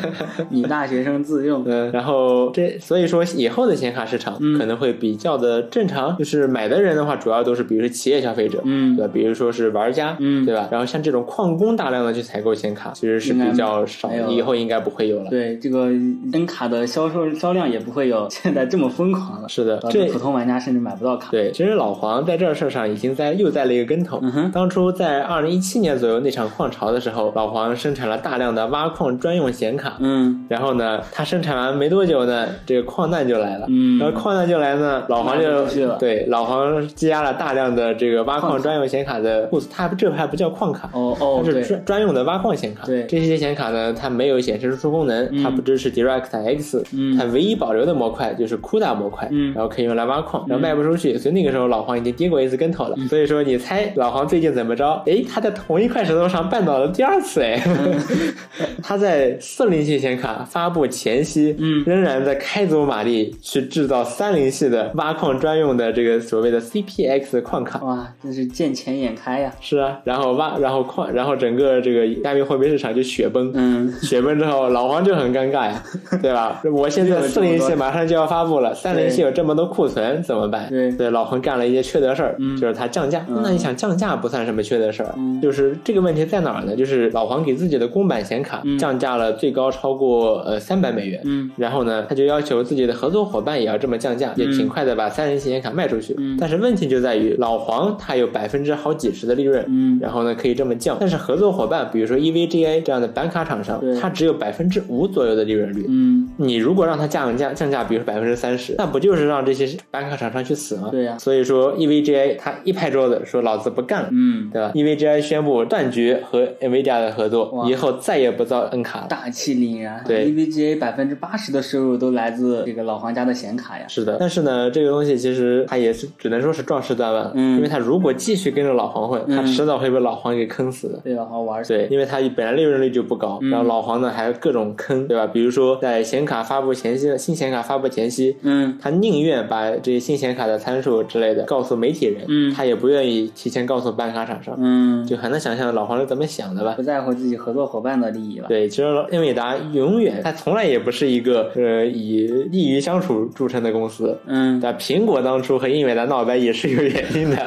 [0.50, 1.64] 女大学生自用。
[1.66, 9.12] 嗯，然后这所以说以以后的显卡市场嗯可能会比较的正常，就是买的人的话，主要都是比如说企业消费者，嗯对吧？
[9.14, 10.70] 比如说是玩家，嗯对吧？
[10.72, 15.30] 然后像这种矿工大量的去采购显卡，其实是比较少以后应该不会有了。
[15.30, 15.88] 对这个
[16.32, 21.32] N 卡的销售销量也不会有现在这么疯狂了，是的，这普通玩家甚至买不到卡。
[21.32, 24.22] 对，其实老黄在这事儿上已经栽又栽了一个跟头。
[24.54, 29.98] 当初在二零一七年左右那场矿潮的时候，老黄生产了大量的挖矿专用显卡。
[30.00, 33.66] 嗯然后呢，他生产完没多久呢，这个矿难就来了。
[33.70, 34.00] 嗯。
[34.00, 35.66] 然后矿难就来呢，老黄就
[35.98, 42.86] 对老黄积压了大量的这个挖矿专用显卡的库存，它这还不叫矿卡，哦哦它是专专用的挖矿显卡。
[42.86, 43.04] 对。
[43.04, 47.18] 这些显卡呢，它没有显示输出功能，它不支持 DirectX，、嗯。
[47.18, 49.54] 它唯一保留的模块就是 CUDA 模块，嗯。
[49.54, 52.96] 然后可以用来挖矿，然后卖不出去，所以那个时候老黄已经跌过一次跟头了。
[52.98, 53.08] 嗯。
[53.08, 55.02] 所以说，你猜老黄最近怎么着？
[55.06, 58.00] 哎，他在同一块石头上绊倒了第二次，哎，嗯。
[58.84, 61.84] 他在四零系显卡发布前夕，嗯。
[61.86, 67.80] 仍然在开足马力去制造三零系的挖矿专用的这个所谓的 CPX 矿卡。
[67.84, 69.52] 哇，真是见钱眼开呀。
[69.60, 73.52] 是啊，然后挖，然后矿，然后整个这个加密货币市场就雪崩。
[73.54, 75.84] 嗯，雪崩之后，老黄就很尴尬呀，
[76.22, 76.62] 对吧？
[76.74, 80.70] 我现在四零系马上就要发布了，三零系有这么多库存怎么办？
[80.98, 83.26] 对老黄干了一些缺德事儿，嗯就是他降价。
[83.28, 86.76] 嗯那你想降价不算什么缺德事儿，嗯就是这个问题在哪儿呢？
[86.76, 96.16] 就是老黄给自己的公版显卡嗯降价了最高超过呃三百美元，嗯然后呢，他就要求自己的合作伙伴也要这么降价，也挺快的把三人行显卡卖出去。
[96.18, 105.86] 嗯但是问题就在于老黄他有百分之好几十的利润，嗯然后呢可以这么降，但是合作伙伴比如说 EVGA 这样的板卡厂商对，它只有百分之五左右的利润率。
[105.90, 110.88] 嗯，你如果让它降价降价，比如说百分之三十，那不就是让这些板卡厂商去死吗？
[110.92, 114.10] 对呀所以说 EVGA 他一拍桌子说老子不干了。
[114.12, 119.08] 嗯，对吧？EVGA 宣布断绝和 NVIDIA 的合作，以后再也不造 N 卡了。
[119.10, 120.04] 大气凛然。
[120.06, 123.86] 对，EVGA 百分之八十的收入都来自这个老黄家的显卡呀。
[123.88, 131.00] 是的，但是呢，这个东西其实它也是只能说是壮士断腕，嗯因为它如果继续跟着老黄混，它嗯迟早会被老黄给坑死的。
[131.00, 131.74] 被老黄玩死。
[131.74, 135.26] 对，因为它本来利润率就不高，嗯然后老黄呢还各种坑，对吧？
[135.26, 146.84] 比如说在显卡发布前夕，新显卡发布前夕，嗯他宁愿把这些新显卡的参数之类的告诉媒体人，嗯他也不愿意提前告诉办卡厂商，嗯，就很难想象老黄是怎么想的吧不？
[146.84, 148.48] 在乎自己合作伙伴的利益了。
[148.48, 154.18] 对，其实英伟达永远，它从来也不是一个呃以利于相处著称的公司。
[154.26, 157.38] 嗯，但，苹果当初和英伟达闹掰也是有原因的。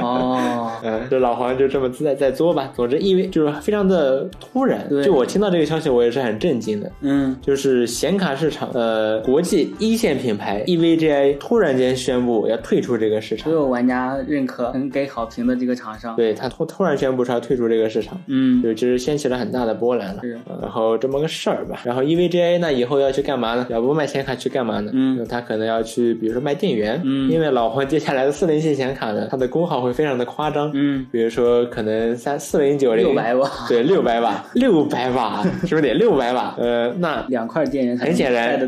[0.00, 2.70] 哦， 嗯，这老黄就这么自在在作吧。
[2.74, 6.90] 总之，因为就是非常的突然，对就我听到这个消息，我也是很震惊的。
[7.00, 16.16] 嗯就是显卡市场，呃，国际一线品牌 EVGA 突然间宣布要退出这个市场所，有玩家认可、很给好评的这个厂商。
[16.16, 20.22] 对他突突然宣布说要退出这个市场，嗯，就其实掀起了很大的波澜了。
[20.60, 21.80] 然后这么个事儿吧。
[21.84, 23.66] 然后 EVGA 那，以后要去干嘛呢？
[23.70, 24.90] 要不卖显卡去干嘛呢？
[24.94, 25.16] 嗯。
[25.18, 27.00] 那他可能要去，比如说卖电源。
[27.04, 27.30] 嗯。
[27.30, 30.70] 因为老黄接下来的四零系显卡呢，它的功耗会非常的夸张。
[30.74, 35.94] 嗯，比如说可能三四零九零六百瓦，对，六百瓦，六百瓦， 是不是得？
[35.94, 36.54] 六百瓦？
[36.58, 38.58] 呃，那两块电源很显然。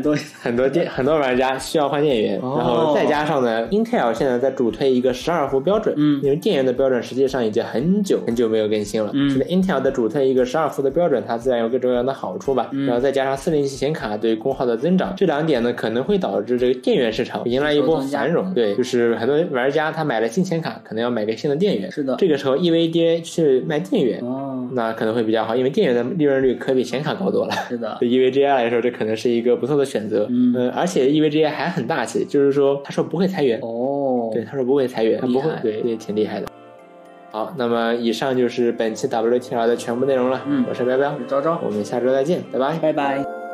[0.41, 2.55] 很多电 很多玩家需要换电源，哦。
[2.57, 6.21] 然后再加上呢，Intel 现在在主推一个十二伏标准，嗯。
[6.23, 9.29] 因为电源的标准实际上已经很久很久没有更新了，嗯。
[9.29, 12.85] 所以 Intel 在主推一个十二伏的标准，它自然有各种各样的好处吧，嗯。
[12.85, 24.19] 然后再加上四零系显卡对功耗的增长，这两点呢可能会导致这个电源市场迎来一波繁荣，对，就是很多玩家他买了新显卡，可能要买个新的电源，是的这个时候 EVGA 去卖电源。
[24.21, 27.53] 哦，那可能会比较好，因为电源的利润率可比显卡高多了。
[27.69, 27.97] 是的。
[28.01, 30.27] 对 EVGA 来说，这可能是一个不错的选择。
[30.29, 36.47] 嗯呃而且 EVGA 还很大气，就是说他说不会裁员，哦，对，他说不会裁员，他不会，对，也，挺厉害的。
[37.31, 40.41] 好，那么以上就是本期 WTR 的全部内容了。
[40.47, 42.77] 嗯我是彪彪，我是昭昭，我们下周再见，拜拜。
[42.79, 43.46] 拜拜。